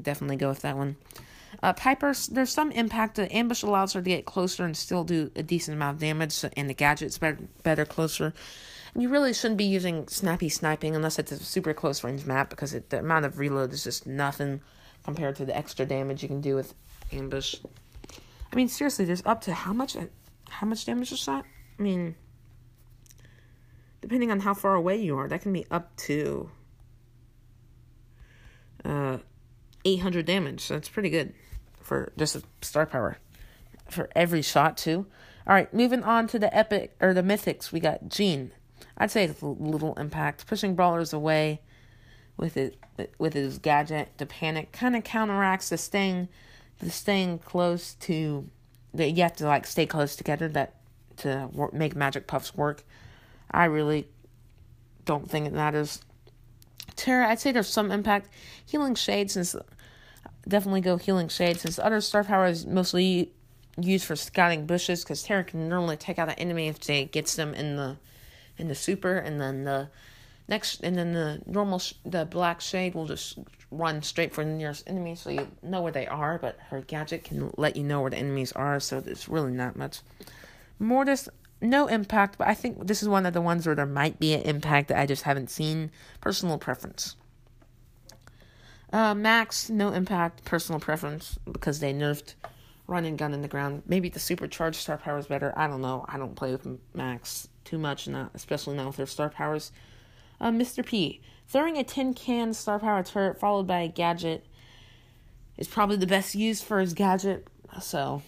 Definitely 0.00 0.36
go 0.36 0.48
with 0.48 0.60
that 0.60 0.76
one. 0.76 0.96
Uh, 1.62 1.72
Piper, 1.72 2.12
there's 2.30 2.52
some 2.52 2.70
impact. 2.72 3.16
The 3.16 3.34
ambush 3.34 3.62
allows 3.62 3.94
her 3.94 4.02
to 4.02 4.08
get 4.08 4.26
closer 4.26 4.64
and 4.64 4.76
still 4.76 5.04
do 5.04 5.30
a 5.36 5.42
decent 5.42 5.76
amount 5.76 5.96
of 5.96 6.00
damage, 6.00 6.44
and 6.56 6.68
the 6.68 6.74
gadget's 6.74 7.18
better, 7.18 7.38
better 7.62 7.84
closer. 7.84 8.34
And 8.92 9.02
you 9.02 9.08
really 9.08 9.32
shouldn't 9.32 9.58
be 9.58 9.64
using 9.64 10.08
snappy 10.08 10.48
sniping 10.48 10.94
unless 10.94 11.18
it's 11.18 11.32
a 11.32 11.38
super 11.38 11.74
close 11.74 12.04
range 12.04 12.26
map 12.26 12.50
because 12.50 12.74
it, 12.74 12.90
the 12.90 12.98
amount 12.98 13.24
of 13.24 13.38
reload 13.38 13.72
is 13.72 13.84
just 13.84 14.06
nothing 14.06 14.60
compared 15.04 15.36
to 15.36 15.44
the 15.44 15.56
extra 15.56 15.86
damage 15.86 16.22
you 16.22 16.28
can 16.28 16.40
do 16.40 16.54
with 16.54 16.74
ambush. 17.12 17.56
I 18.52 18.56
mean, 18.56 18.68
seriously, 18.68 19.04
there's 19.04 19.22
up 19.26 19.42
to 19.42 19.54
how 19.54 19.72
much? 19.72 19.96
How 20.48 20.66
much 20.66 20.84
damage 20.84 21.12
is 21.12 21.24
that? 21.26 21.44
I 21.78 21.82
mean, 21.82 22.14
depending 24.06 24.30
on 24.30 24.38
how 24.38 24.54
far 24.54 24.76
away 24.76 24.96
you 24.96 25.18
are, 25.18 25.26
that 25.26 25.42
can 25.42 25.52
be 25.52 25.66
up 25.68 25.96
to 25.96 26.48
uh, 28.84 29.18
800 29.84 30.24
damage. 30.24 30.60
So 30.60 30.74
that's 30.74 30.88
pretty 30.88 31.10
good 31.10 31.34
for 31.80 32.12
just 32.16 32.36
a 32.36 32.42
star 32.62 32.86
power 32.86 33.18
for 33.90 34.08
every 34.14 34.42
shot 34.42 34.76
too. 34.76 35.06
All 35.44 35.54
right, 35.54 35.74
moving 35.74 36.04
on 36.04 36.28
to 36.28 36.38
the 36.38 36.56
epic 36.56 36.94
or 37.00 37.12
the 37.12 37.22
mythics. 37.22 37.72
We 37.72 37.80
got 37.80 38.08
Gene. 38.08 38.52
I'd 38.96 39.10
say 39.10 39.24
it's 39.24 39.42
a 39.42 39.46
little 39.46 39.94
impact, 39.94 40.46
pushing 40.46 40.76
brawlers 40.76 41.12
away 41.12 41.60
with 42.36 42.56
it 42.56 42.78
with 43.18 43.32
his 43.32 43.58
gadget. 43.58 44.10
The 44.18 44.26
panic 44.26 44.70
kind 44.70 44.94
of 44.94 45.02
counteracts 45.02 45.70
the 45.70 45.78
staying 45.78 46.28
the 46.78 46.90
staying 46.90 47.40
close 47.40 47.94
to. 47.94 48.48
The, 48.94 49.10
you 49.10 49.24
have 49.24 49.34
to 49.36 49.46
like 49.46 49.66
stay 49.66 49.84
close 49.84 50.14
together 50.14 50.46
that 50.50 50.76
to 51.16 51.50
work, 51.52 51.74
make 51.74 51.96
magic 51.96 52.28
puffs 52.28 52.54
work. 52.54 52.84
I 53.50 53.64
really 53.66 54.08
don't 55.04 55.30
think 55.30 55.46
it 55.46 55.52
matters. 55.52 56.00
Tara, 56.96 57.28
I'd 57.28 57.40
say 57.40 57.52
there's 57.52 57.68
some 57.68 57.90
impact. 57.90 58.28
Healing 58.64 58.94
Shade, 58.94 59.30
since 59.30 59.54
definitely 60.48 60.80
go 60.80 60.96
Healing 60.96 61.28
Shade, 61.28 61.58
since 61.58 61.78
other 61.78 62.00
star 62.00 62.24
power 62.24 62.46
is 62.46 62.66
mostly 62.66 63.32
used 63.78 64.06
for 64.06 64.16
scouting 64.16 64.66
bushes, 64.66 65.02
because 65.02 65.22
Tara 65.22 65.44
can 65.44 65.68
normally 65.68 65.96
take 65.96 66.18
out 66.18 66.28
an 66.28 66.34
enemy 66.36 66.68
if 66.68 66.80
they 66.80 67.04
gets 67.04 67.36
them 67.36 67.54
in 67.54 67.76
the 67.76 67.96
in 68.58 68.68
the 68.68 68.74
super, 68.74 69.16
and 69.16 69.40
then 69.40 69.64
the 69.64 69.88
next, 70.48 70.80
and 70.82 70.96
then 70.96 71.12
the 71.12 71.42
normal 71.46 71.78
sh- 71.78 71.92
the 72.04 72.24
black 72.24 72.60
shade 72.60 72.94
will 72.94 73.06
just 73.06 73.38
run 73.70 74.02
straight 74.02 74.32
for 74.32 74.44
the 74.44 74.50
nearest 74.50 74.84
enemy, 74.86 75.14
so 75.14 75.28
you 75.28 75.46
know 75.62 75.82
where 75.82 75.92
they 75.92 76.06
are. 76.06 76.38
But 76.38 76.58
her 76.70 76.80
gadget 76.80 77.24
can 77.24 77.52
let 77.58 77.76
you 77.76 77.84
know 77.84 78.00
where 78.00 78.10
the 78.10 78.16
enemies 78.16 78.52
are, 78.52 78.80
so 78.80 79.02
it's 79.04 79.28
really 79.28 79.52
not 79.52 79.76
much. 79.76 80.00
Mortis, 80.78 81.28
no 81.60 81.86
impact, 81.86 82.38
but 82.38 82.48
I 82.48 82.54
think 82.54 82.86
this 82.86 83.02
is 83.02 83.08
one 83.08 83.26
of 83.26 83.32
the 83.32 83.40
ones 83.40 83.66
where 83.66 83.74
there 83.74 83.86
might 83.86 84.18
be 84.18 84.34
an 84.34 84.42
impact 84.42 84.88
that 84.88 84.98
I 84.98 85.06
just 85.06 85.22
haven't 85.22 85.50
seen. 85.50 85.90
Personal 86.20 86.58
preference. 86.58 87.16
Uh, 88.92 89.14
Max, 89.14 89.68
no 89.68 89.92
impact, 89.92 90.44
personal 90.44 90.80
preference, 90.80 91.38
because 91.50 91.80
they 91.80 91.92
nerfed 91.92 92.34
run 92.86 93.04
and 93.04 93.18
gun 93.18 93.34
in 93.34 93.42
the 93.42 93.48
ground. 93.48 93.82
Maybe 93.86 94.08
the 94.08 94.20
supercharged 94.20 94.80
star 94.80 94.96
power 94.96 95.18
is 95.18 95.26
better. 95.26 95.52
I 95.56 95.66
don't 95.66 95.80
know. 95.80 96.04
I 96.08 96.18
don't 96.18 96.36
play 96.36 96.52
with 96.52 96.66
Max 96.94 97.48
too 97.64 97.78
much, 97.78 98.06
not 98.06 98.30
especially 98.34 98.76
now 98.76 98.86
with 98.86 98.96
their 98.96 99.06
star 99.06 99.28
powers. 99.28 99.72
Uh, 100.40 100.50
Mr. 100.50 100.84
P, 100.84 101.20
throwing 101.48 101.76
a 101.76 101.84
tin 101.84 102.14
can 102.14 102.52
star 102.54 102.78
power 102.78 103.02
turret 103.02 103.40
followed 103.40 103.66
by 103.66 103.80
a 103.80 103.88
gadget 103.88 104.46
is 105.56 105.66
probably 105.66 105.96
the 105.96 106.06
best 106.06 106.34
use 106.34 106.62
for 106.62 106.78
his 106.80 106.94
gadget. 106.94 107.48
So 107.80 108.22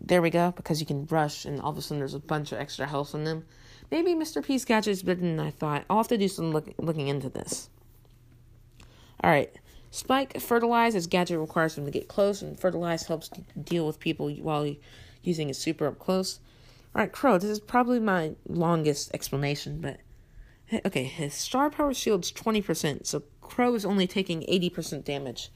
there 0.00 0.22
we 0.22 0.30
go, 0.30 0.52
because 0.56 0.80
you 0.80 0.86
can 0.86 1.06
rush 1.06 1.44
and 1.44 1.60
all 1.60 1.70
of 1.70 1.78
a 1.78 1.82
sudden 1.82 1.98
there's 1.98 2.14
a 2.14 2.20
bunch 2.20 2.52
of 2.52 2.58
extra 2.58 2.86
health 2.86 3.14
on 3.14 3.24
them. 3.24 3.44
Maybe 3.90 4.14
Mr. 4.14 4.44
P's 4.44 4.64
gadget 4.64 4.92
is 4.92 5.02
better 5.02 5.20
than 5.20 5.40
I 5.40 5.50
thought. 5.50 5.84
I'll 5.88 5.98
have 5.98 6.08
to 6.08 6.18
do 6.18 6.28
some 6.28 6.52
look, 6.52 6.72
looking 6.78 7.08
into 7.08 7.28
this. 7.28 7.70
Alright. 9.22 9.54
Spike 9.90 10.38
fertilize 10.40 10.94
his 10.94 11.06
gadget 11.06 11.38
requires 11.38 11.78
him 11.78 11.86
to 11.86 11.90
get 11.90 12.08
close, 12.08 12.42
and 12.42 12.58
fertilize 12.58 13.06
helps 13.06 13.30
deal 13.62 13.86
with 13.86 13.98
people 13.98 14.30
while 14.30 14.74
using 15.22 15.48
his 15.48 15.58
super 15.58 15.86
up 15.86 15.98
close. 15.98 16.40
Alright, 16.94 17.12
Crow, 17.12 17.38
this 17.38 17.50
is 17.50 17.60
probably 17.60 17.98
my 17.98 18.32
longest 18.46 19.10
explanation, 19.14 19.80
but 19.80 19.98
eh, 20.70 20.80
okay, 20.84 21.04
his 21.04 21.32
star 21.32 21.70
power 21.70 21.94
shield's 21.94 22.32
20%, 22.32 23.06
so 23.06 23.22
Crow 23.40 23.74
is 23.74 23.86
only 23.86 24.06
taking 24.06 24.42
80% 24.42 25.04
damage. 25.04 25.50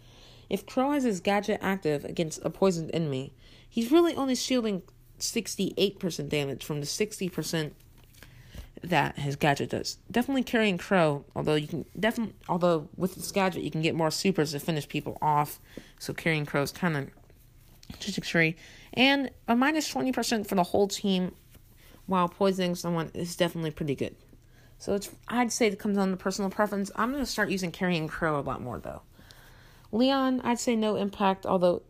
If 0.52 0.66
Crow 0.66 0.90
has 0.90 1.04
his 1.04 1.20
gadget 1.20 1.60
active 1.62 2.04
against 2.04 2.44
a 2.44 2.50
poisoned 2.50 2.90
enemy, 2.92 3.32
he's 3.66 3.90
really 3.90 4.14
only 4.14 4.34
shielding 4.34 4.82
68% 5.18 6.28
damage 6.28 6.62
from 6.62 6.80
the 6.80 6.86
60% 6.86 7.70
that 8.82 9.18
his 9.18 9.34
gadget 9.34 9.70
does. 9.70 9.96
Definitely 10.10 10.42
Carrion 10.42 10.76
Crow, 10.76 11.24
although 11.34 11.54
you 11.54 11.66
can 11.66 11.86
definitely 11.98 12.34
although 12.50 12.90
with 12.98 13.14
this 13.14 13.32
gadget 13.32 13.62
you 13.62 13.70
can 13.70 13.80
get 13.80 13.94
more 13.94 14.10
supers 14.10 14.52
to 14.52 14.60
finish 14.60 14.86
people 14.86 15.16
off. 15.22 15.58
So 15.98 16.12
Carrion 16.12 16.44
Crow 16.44 16.60
is 16.60 16.70
kind 16.70 16.98
of 16.98 17.08
trajectory. 17.98 18.58
And 18.92 19.30
a 19.48 19.56
minus 19.56 19.90
20% 19.90 20.46
for 20.46 20.54
the 20.54 20.64
whole 20.64 20.86
team 20.86 21.34
while 22.04 22.28
poisoning 22.28 22.74
someone 22.74 23.10
is 23.14 23.36
definitely 23.36 23.70
pretty 23.70 23.94
good. 23.94 24.16
So 24.76 24.92
it's 24.92 25.08
I'd 25.28 25.50
say 25.50 25.68
it 25.68 25.78
comes 25.78 25.96
on 25.96 26.10
to 26.10 26.16
personal 26.18 26.50
preference. 26.50 26.90
I'm 26.94 27.10
gonna 27.10 27.24
start 27.24 27.48
using 27.48 27.70
Carrion 27.70 28.06
Crow 28.06 28.38
a 28.38 28.42
lot 28.42 28.60
more 28.60 28.78
though. 28.78 29.00
Leon, 29.92 30.40
I'd 30.42 30.58
say 30.58 30.74
no 30.74 30.96
impact, 30.96 31.46
although 31.46 31.82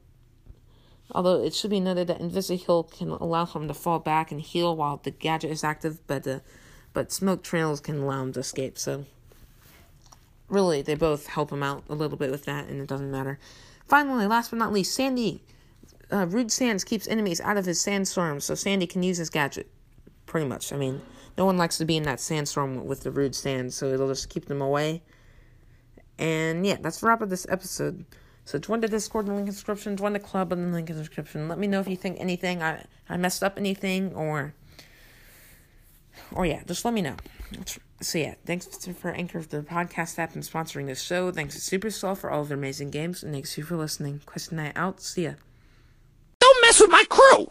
Although 1.14 1.44
it 1.44 1.54
should 1.54 1.70
be 1.70 1.80
noted 1.80 2.06
that 2.06 2.20
Invisi-Heal 2.20 2.84
can 2.84 3.10
allow 3.10 3.44
him 3.44 3.68
to 3.68 3.74
fall 3.74 3.98
back 3.98 4.32
and 4.32 4.40
heal 4.40 4.74
while 4.74 4.98
the 5.02 5.10
gadget 5.10 5.50
is 5.50 5.62
active, 5.62 6.04
but 6.06 6.24
the 6.24 6.40
but 6.94 7.12
smoke 7.12 7.42
trails 7.42 7.80
can 7.80 8.00
allow 8.00 8.22
him 8.22 8.32
to 8.32 8.40
escape. 8.40 8.78
So 8.78 9.04
really, 10.48 10.82
they 10.82 10.94
both 10.94 11.26
help 11.26 11.50
him 11.50 11.62
out 11.62 11.84
a 11.88 11.94
little 11.94 12.16
bit 12.16 12.30
with 12.30 12.44
that, 12.46 12.68
and 12.68 12.80
it 12.80 12.88
doesn't 12.88 13.10
matter. 13.10 13.38
Finally, 13.86 14.26
last 14.26 14.50
but 14.50 14.58
not 14.58 14.72
least, 14.72 14.94
Sandy. 14.94 15.42
Uh, 16.10 16.26
Rude 16.26 16.52
Sands 16.52 16.84
keeps 16.84 17.08
enemies 17.08 17.40
out 17.40 17.56
of 17.56 17.64
his 17.64 17.80
sandstorm, 17.80 18.40
so 18.40 18.54
Sandy 18.54 18.86
can 18.86 19.02
use 19.02 19.16
his 19.16 19.30
gadget. 19.30 19.70
Pretty 20.26 20.46
much. 20.46 20.72
I 20.72 20.76
mean, 20.76 21.00
no 21.38 21.46
one 21.46 21.56
likes 21.56 21.78
to 21.78 21.86
be 21.86 21.96
in 21.96 22.02
that 22.02 22.20
sandstorm 22.20 22.86
with 22.86 23.02
the 23.02 23.10
Rude 23.10 23.34
Sands, 23.34 23.74
so 23.74 23.86
it'll 23.86 24.08
just 24.08 24.28
keep 24.28 24.46
them 24.46 24.60
away. 24.60 25.02
And 26.22 26.64
yeah, 26.64 26.76
that's 26.80 27.00
the 27.00 27.08
wrap 27.08 27.20
of 27.20 27.30
this 27.30 27.48
episode. 27.48 28.04
So 28.44 28.56
join 28.56 28.80
the 28.80 28.86
Discord 28.86 29.26
in 29.26 29.30
the 29.30 29.34
link 29.34 29.48
in 29.48 29.50
the 29.50 29.52
description, 29.52 29.96
join 29.96 30.12
the 30.12 30.20
club 30.20 30.52
in 30.52 30.64
the 30.64 30.72
link 30.72 30.88
in 30.88 30.94
the 30.94 31.02
description. 31.02 31.48
Let 31.48 31.58
me 31.58 31.66
know 31.66 31.80
if 31.80 31.88
you 31.88 31.96
think 31.96 32.18
anything 32.20 32.62
I 32.62 32.84
I 33.08 33.16
messed 33.16 33.42
up 33.42 33.58
anything 33.58 34.14
or 34.14 34.54
or 36.30 36.46
yeah, 36.46 36.62
just 36.64 36.84
let 36.84 36.94
me 36.94 37.02
know. 37.02 37.16
So 38.00 38.18
yeah, 38.18 38.34
thanks 38.46 38.66
for 38.66 39.10
Anchor 39.10 39.40
for 39.40 39.48
the 39.48 39.62
podcast 39.62 40.16
app 40.20 40.34
and 40.34 40.44
sponsoring 40.44 40.86
this 40.86 41.02
show. 41.02 41.32
Thanks 41.32 41.54
to 41.54 41.78
Supercell 41.78 42.16
for 42.16 42.30
all 42.30 42.42
of 42.42 42.48
their 42.48 42.56
amazing 42.56 42.90
games, 42.90 43.24
and 43.24 43.32
thanks 43.32 43.58
you 43.58 43.64
for 43.64 43.76
listening. 43.76 44.20
Question 44.24 44.58
night 44.58 44.74
out. 44.76 45.00
See 45.00 45.24
ya. 45.24 45.32
Don't 46.38 46.62
mess 46.62 46.80
with 46.80 46.90
my 46.90 47.04
crew. 47.10 47.48